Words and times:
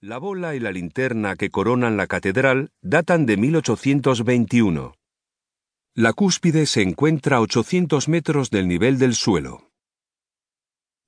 La 0.00 0.18
bola 0.18 0.54
y 0.54 0.60
la 0.60 0.70
linterna 0.70 1.34
que 1.34 1.50
coronan 1.50 1.96
la 1.96 2.06
catedral 2.06 2.70
datan 2.82 3.26
de 3.26 3.36
1821. 3.36 4.94
La 5.94 6.12
cúspide 6.12 6.66
se 6.66 6.82
encuentra 6.82 7.38
a 7.38 7.40
800 7.40 8.06
metros 8.06 8.50
del 8.50 8.68
nivel 8.68 9.00
del 9.00 9.16
suelo. 9.16 9.72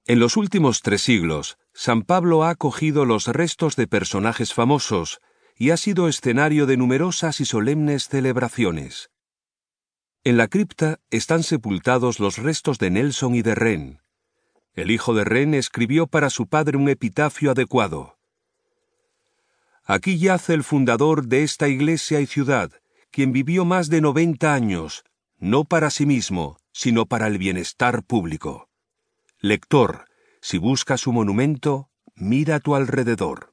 En 0.07 0.19
los 0.19 0.37
últimos 0.37 0.83
tres 0.83 1.03
siglos, 1.03 1.57
San 1.73 2.03
Pablo 2.03 2.43
ha 2.43 2.51
acogido 2.51 3.05
los 3.05 3.29
restos 3.29 3.77
de 3.77 3.87
personajes 3.87 4.55
famosos 4.55 5.21
y 5.55 5.71
ha 5.71 5.77
sido 5.77 6.09
escenario 6.09 6.67
de 6.67 6.77
numerosas 6.77 7.41
y 7.41 7.45
solemnes 7.45 8.09
celebraciones. 8.09 9.13
En 10.25 10.37
la 10.37 10.49
cripta 10.49 10.99
están 11.11 11.45
sepultados 11.45 12.19
los 12.19 12.39
restos 12.39 12.79
de 12.79 12.91
Nelson 12.91 13.37
y 13.37 13.43
de 13.43 13.55
Ren. 13.55 14.03
El 14.73 14.91
hijo 14.91 15.15
de 15.15 15.23
Ren 15.23 15.55
escribió 15.55 16.09
para 16.09 16.29
su 16.29 16.49
padre 16.49 16.77
un 16.77 16.89
epitafio 16.89 17.53
adecuado. 17.53 18.17
Aquí 19.93 20.19
yace 20.19 20.55
el 20.55 20.63
fundador 20.63 21.27
de 21.27 21.43
esta 21.43 21.67
iglesia 21.67 22.21
y 22.21 22.27
ciudad, 22.27 22.71
quien 23.11 23.33
vivió 23.33 23.65
más 23.65 23.91
de 23.91 24.01
90 24.01 24.55
años, 24.55 25.03
no 25.37 25.65
para 25.65 25.91
sí 25.91 26.07
mismo, 26.07 26.59
sino 26.71 27.07
para 27.07 27.27
el 27.27 27.39
bienestar 27.39 28.05
público. 28.05 28.69
Lector, 29.41 30.05
si 30.41 30.59
buscas 30.59 31.01
su 31.01 31.13
monumento, 31.13 31.91
mira 32.15 32.55
a 32.55 32.61
tu 32.61 32.77
alrededor. 32.77 33.53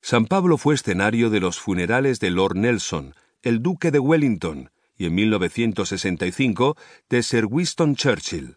San 0.00 0.24
Pablo 0.24 0.56
fue 0.56 0.76
escenario 0.76 1.28
de 1.28 1.40
los 1.40 1.60
funerales 1.60 2.18
de 2.18 2.30
Lord 2.30 2.56
Nelson, 2.56 3.14
el 3.42 3.60
duque 3.60 3.90
de 3.90 3.98
Wellington, 3.98 4.70
y 4.96 5.04
en 5.04 5.14
1965 5.14 6.74
de 7.10 7.22
Sir 7.22 7.44
Winston 7.44 7.96
Churchill. 7.96 8.56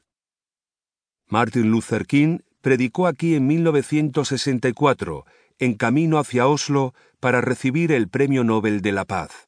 Martin 1.28 1.70
Luther 1.70 2.06
King 2.06 2.40
predicó 2.62 3.08
aquí 3.08 3.36
en 3.36 3.46
1964 3.46 5.26
en 5.60 5.76
camino 5.76 6.20
hacia 6.20 6.48
Oslo 6.48 6.94
para 7.20 7.42
recibir 7.42 7.92
el 7.92 8.10
Premio 8.10 8.44
Nobel 8.44 8.82
de 8.82 8.92
la 8.92 9.06
Paz. 9.06 9.48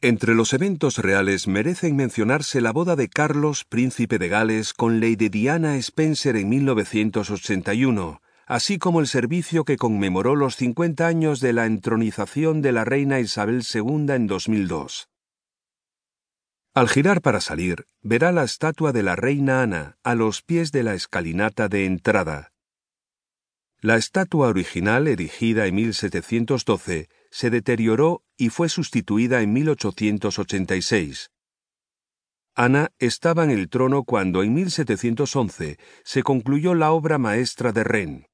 Entre 0.00 0.34
los 0.34 0.52
eventos 0.52 0.98
reales 0.98 1.46
merecen 1.46 1.94
mencionarse 1.94 2.60
la 2.60 2.72
boda 2.72 2.96
de 2.96 3.08
Carlos, 3.08 3.64
príncipe 3.64 4.18
de 4.18 4.28
Gales, 4.28 4.74
con 4.74 4.98
Lady 4.98 5.28
Diana 5.28 5.76
Spencer 5.76 6.36
en 6.36 6.48
1981, 6.48 8.20
así 8.46 8.78
como 8.78 9.00
el 9.00 9.06
servicio 9.06 9.64
que 9.64 9.76
conmemoró 9.76 10.34
los 10.34 10.56
50 10.56 11.06
años 11.06 11.40
de 11.40 11.52
la 11.52 11.66
entronización 11.66 12.62
de 12.62 12.72
la 12.72 12.84
reina 12.84 13.20
Isabel 13.20 13.62
II 13.72 14.06
en 14.08 14.26
2002. 14.26 15.08
Al 16.74 16.88
girar 16.88 17.20
para 17.20 17.40
salir, 17.40 17.86
verá 18.00 18.32
la 18.32 18.44
estatua 18.44 18.92
de 18.92 19.02
la 19.02 19.14
reina 19.14 19.62
Ana 19.62 19.98
a 20.02 20.14
los 20.14 20.42
pies 20.42 20.72
de 20.72 20.82
la 20.82 20.94
escalinata 20.94 21.68
de 21.68 21.84
entrada, 21.84 22.51
la 23.82 23.96
estatua 23.96 24.46
original, 24.46 25.08
erigida 25.08 25.66
en 25.66 25.74
1712, 25.74 27.08
se 27.30 27.50
deterioró 27.50 28.22
y 28.36 28.48
fue 28.50 28.68
sustituida 28.68 29.42
en 29.42 29.52
1886. 29.52 31.32
Ana 32.54 32.92
estaba 33.00 33.42
en 33.42 33.50
el 33.50 33.68
trono 33.68 34.04
cuando 34.04 34.44
en 34.44 34.54
1711 34.54 35.78
se 36.04 36.22
concluyó 36.22 36.74
la 36.74 36.92
obra 36.92 37.18
maestra 37.18 37.72
de 37.72 37.82
Ren. 37.82 38.26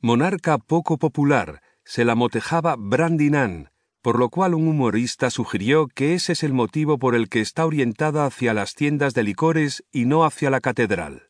Monarca 0.00 0.58
poco 0.58 0.98
popular, 0.98 1.62
se 1.84 2.04
la 2.04 2.16
motejaba 2.16 2.74
Brandinan, 2.76 3.70
por 4.02 4.18
lo 4.18 4.30
cual 4.30 4.54
un 4.54 4.66
humorista 4.66 5.30
sugirió 5.30 5.86
que 5.86 6.14
ese 6.14 6.32
es 6.32 6.42
el 6.42 6.52
motivo 6.52 6.98
por 6.98 7.14
el 7.14 7.28
que 7.28 7.40
está 7.40 7.66
orientada 7.66 8.26
hacia 8.26 8.52
las 8.52 8.74
tiendas 8.74 9.14
de 9.14 9.22
licores 9.22 9.84
y 9.92 10.06
no 10.06 10.24
hacia 10.24 10.50
la 10.50 10.60
catedral. 10.60 11.25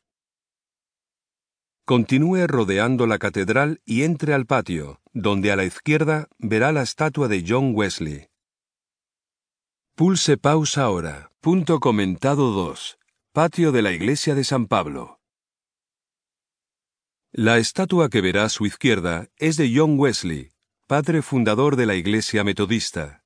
Continúe 1.86 2.48
rodeando 2.48 3.06
la 3.06 3.20
catedral 3.20 3.80
y 3.84 4.02
entre 4.02 4.34
al 4.34 4.44
patio, 4.44 5.00
donde 5.12 5.52
a 5.52 5.56
la 5.56 5.62
izquierda 5.62 6.26
verá 6.36 6.72
la 6.72 6.82
estatua 6.82 7.28
de 7.28 7.44
John 7.46 7.74
Wesley. 7.76 8.26
Pulse 9.94 10.36
pausa 10.36 10.82
ahora. 10.82 11.30
Punto 11.40 11.78
comentado 11.78 12.50
2. 12.50 12.98
Patio 13.32 13.70
de 13.70 13.82
la 13.82 13.92
Iglesia 13.92 14.34
de 14.34 14.42
San 14.42 14.66
Pablo. 14.66 15.20
La 17.30 17.58
estatua 17.58 18.08
que 18.08 18.20
verá 18.20 18.46
a 18.46 18.48
su 18.48 18.66
izquierda 18.66 19.28
es 19.36 19.56
de 19.56 19.72
John 19.72 19.96
Wesley, 19.96 20.50
padre 20.88 21.22
fundador 21.22 21.76
de 21.76 21.86
la 21.86 21.94
Iglesia 21.94 22.42
Metodista. 22.42 23.22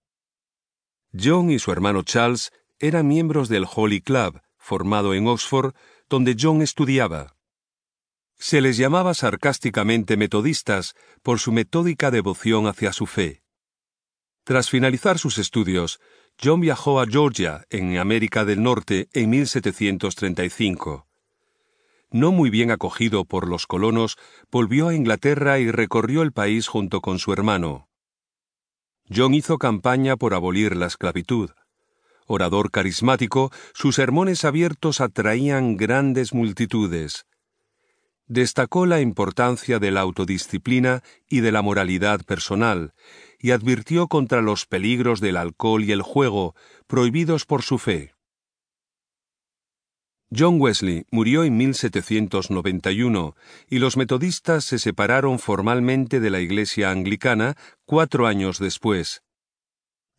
John 1.19 1.50
y 1.50 1.59
su 1.59 1.72
hermano 1.72 2.03
Charles 2.03 2.53
eran 2.78 3.09
miembros 3.09 3.49
del 3.49 3.65
Holy 3.75 4.03
Club, 4.03 4.43
formado 4.59 5.15
en 5.15 5.28
Oxford, 5.28 5.72
donde 6.10 6.37
John 6.38 6.60
estudiaba. 6.60 7.39
Se 8.42 8.62
les 8.62 8.78
llamaba 8.78 9.12
sarcásticamente 9.12 10.16
metodistas 10.16 10.94
por 11.22 11.38
su 11.40 11.52
metódica 11.52 12.10
devoción 12.10 12.66
hacia 12.66 12.94
su 12.94 13.04
fe. 13.04 13.42
Tras 14.44 14.70
finalizar 14.70 15.18
sus 15.18 15.36
estudios, 15.36 16.00
John 16.42 16.62
viajó 16.62 17.02
a 17.02 17.06
Georgia, 17.06 17.66
en 17.68 17.98
América 17.98 18.46
del 18.46 18.62
Norte, 18.62 19.10
en 19.12 19.28
1735. 19.28 21.06
No 22.12 22.32
muy 22.32 22.48
bien 22.48 22.70
acogido 22.70 23.26
por 23.26 23.46
los 23.46 23.66
colonos, 23.66 24.16
volvió 24.50 24.88
a 24.88 24.94
Inglaterra 24.94 25.58
y 25.58 25.70
recorrió 25.70 26.22
el 26.22 26.32
país 26.32 26.66
junto 26.66 27.02
con 27.02 27.18
su 27.18 27.34
hermano. 27.34 27.90
John 29.14 29.34
hizo 29.34 29.58
campaña 29.58 30.16
por 30.16 30.32
abolir 30.32 30.76
la 30.76 30.86
esclavitud. 30.86 31.50
Orador 32.26 32.70
carismático, 32.70 33.52
sus 33.74 33.96
sermones 33.96 34.46
abiertos 34.46 35.02
atraían 35.02 35.76
grandes 35.76 36.32
multitudes 36.32 37.26
destacó 38.30 38.86
la 38.86 39.00
importancia 39.00 39.80
de 39.80 39.91
la 39.91 40.02
autodisciplina 40.02 41.02
y 41.28 41.41
de 41.41 41.50
la 41.50 41.62
moralidad 41.62 42.24
personal, 42.24 42.94
y 43.41 43.50
advirtió 43.50 44.06
contra 44.06 44.41
los 44.41 44.66
peligros 44.66 45.20
del 45.20 45.36
alcohol 45.36 45.82
y 45.82 45.91
el 45.91 46.02
juego, 46.02 46.54
prohibidos 46.86 47.44
por 47.44 47.62
su 47.62 47.78
fe. 47.78 48.14
John 50.32 50.60
Wesley 50.60 51.06
murió 51.10 51.42
en 51.42 51.56
1791 51.56 53.34
y 53.69 53.80
los 53.80 53.96
metodistas 53.96 54.64
se 54.64 54.78
separaron 54.78 55.40
formalmente 55.40 56.20
de 56.20 56.30
la 56.30 56.38
Iglesia 56.38 56.92
anglicana 56.92 57.56
cuatro 57.84 58.28
años 58.28 58.60
después. 58.60 59.24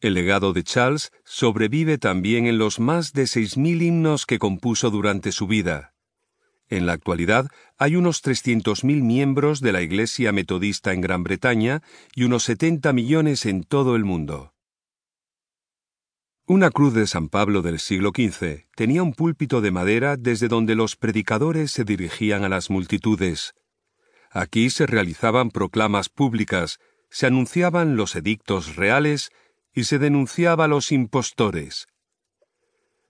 El 0.01 0.15
legado 0.15 0.51
de 0.51 0.63
Charles 0.65 1.13
sobrevive 1.23 1.97
también 1.97 2.45
en 2.45 2.57
los 2.57 2.77
más 2.81 3.13
de 3.13 3.25
seis 3.25 3.55
mil 3.55 3.81
himnos 3.81 4.25
que 4.25 4.37
compuso 4.37 4.89
durante 4.89 5.31
su 5.31 5.47
vida. 5.47 5.90
En 6.71 6.85
la 6.85 6.93
actualidad 6.93 7.47
hay 7.77 7.97
unos 7.97 8.23
300.000 8.23 9.03
miembros 9.03 9.59
de 9.59 9.73
la 9.73 9.81
Iglesia 9.81 10.31
Metodista 10.31 10.93
en 10.93 11.01
Gran 11.01 11.21
Bretaña 11.21 11.83
y 12.15 12.23
unos 12.23 12.43
70 12.43 12.93
millones 12.93 13.45
en 13.45 13.65
todo 13.65 13.97
el 13.97 14.05
mundo. 14.05 14.53
Una 16.47 16.69
cruz 16.69 16.93
de 16.93 17.07
San 17.07 17.27
Pablo 17.27 17.61
del 17.61 17.77
siglo 17.77 18.11
XV 18.15 18.67
tenía 18.73 19.03
un 19.03 19.13
púlpito 19.13 19.59
de 19.59 19.71
madera 19.71 20.15
desde 20.15 20.47
donde 20.47 20.75
los 20.75 20.95
predicadores 20.95 21.71
se 21.71 21.83
dirigían 21.83 22.45
a 22.45 22.49
las 22.49 22.69
multitudes. 22.69 23.53
Aquí 24.31 24.69
se 24.69 24.87
realizaban 24.87 25.51
proclamas 25.51 26.07
públicas, 26.07 26.79
se 27.09 27.27
anunciaban 27.27 27.97
los 27.97 28.15
edictos 28.15 28.77
reales 28.77 29.29
y 29.73 29.83
se 29.83 29.99
denunciaba 29.99 30.65
a 30.65 30.69
los 30.69 30.93
impostores. 30.93 31.87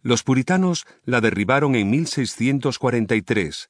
Los 0.03 0.23
puritanos 0.23 0.88
la 1.03 1.22
derribaron 1.22 1.75
en 1.75 1.91
1643. 1.91 3.69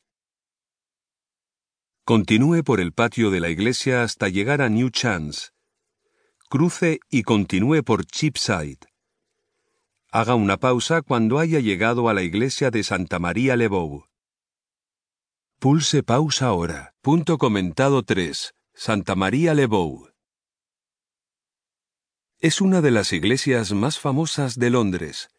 Continúe 2.06 2.64
por 2.64 2.80
el 2.80 2.94
patio 2.94 3.32
de 3.32 3.42
la 3.42 3.50
iglesia 3.50 4.04
hasta 4.04 4.30
llegar 4.30 4.62
a 4.62 4.70
New 4.70 4.90
Chance. 4.90 5.50
Cruce 6.50 7.00
y 7.10 7.24
continúe 7.24 7.84
por 7.84 8.06
Cheapside. 8.06 8.80
Haga 10.10 10.36
una 10.36 10.58
pausa 10.58 11.02
cuando 11.02 11.38
haya 11.38 11.60
llegado 11.60 12.08
a 12.08 12.14
la 12.14 12.22
iglesia 12.22 12.72
de 12.72 12.84
Santa 12.84 13.20
María 13.20 13.56
Lebow. 13.58 14.06
Pulse 15.60 16.02
pausa 16.02 16.48
ahora. 16.48 16.94
Punto 17.02 17.38
comentado 17.38 18.04
3. 18.04 18.54
Santa 18.74 19.16
María 19.16 19.54
Lebow. 19.54 20.10
Es 22.40 22.62
una 22.62 22.82
de 22.82 22.92
las 22.92 23.14
iglesias 23.14 23.74
más 23.74 24.00
famosas 24.00 24.58
de 24.58 24.70
Londres 24.70 25.30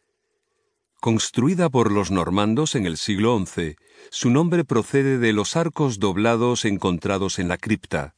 Construida 1.03 1.69
por 1.69 1.91
los 1.91 2.13
normandos 2.13 2.77
en 2.77 2.87
el 2.87 2.97
siglo 2.97 3.37
XI, 3.45 3.75
su 4.13 4.31
nombre 4.31 4.63
procede 4.63 5.19
de 5.19 5.33
los 5.33 5.57
arcos 5.57 5.99
doblados 5.99 6.65
encontrados 6.65 7.41
en 7.41 7.49
la 7.49 7.57
cripta. 7.59 8.15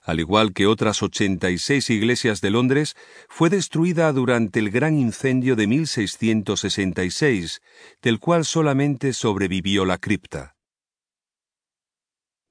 Al 0.00 0.20
igual 0.20 0.52
que 0.52 0.68
otras 0.68 1.02
86 1.02 1.90
iglesias 1.90 2.40
de 2.40 2.50
Londres, 2.50 2.94
fue 3.28 3.50
destruida 3.50 4.12
durante 4.12 4.60
el 4.60 4.70
gran 4.70 4.96
incendio 4.96 5.56
de 5.56 5.66
1666, 5.66 7.60
del 8.00 8.20
cual 8.20 8.44
solamente 8.44 9.12
sobrevivió 9.12 9.84
la 9.84 9.98
cripta. 9.98 10.53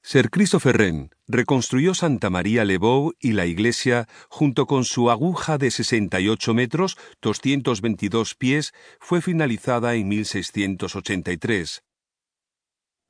Sir 0.06 0.30
Christopher 0.30 0.76
Wren 0.76 1.12
reconstruyó 1.30 1.94
Santa 1.94 2.30
María 2.30 2.66
Lebow 2.66 3.14
y 3.22 3.32
la 3.32 3.46
iglesia 3.46 4.10
junto 4.30 4.68
con 4.68 4.84
su 4.84 5.10
aguja 5.10 5.58
de 5.58 5.72
68 5.72 6.54
metros, 6.54 6.98
222 7.22 8.36
pies, 8.36 8.74
fue 9.00 9.22
finalizada 9.22 9.96
en 9.96 10.10
1683. 10.10 11.84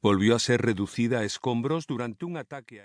Volvió 0.04 0.36
a 0.36 0.40
ser 0.40 0.62
reducida 0.62 1.22
a 1.22 1.24
escombros 1.24 1.88
durante 1.88 2.26
un 2.26 2.38
ataque 2.38 2.80
a 2.80 2.82